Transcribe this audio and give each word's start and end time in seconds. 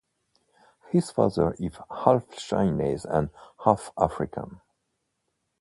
His 0.89 1.11
father 1.11 1.55
is 1.59 1.73
half 2.03 2.35
Chinese 2.35 3.05
and 3.05 3.29
half 3.65 3.91
African. 3.99 4.59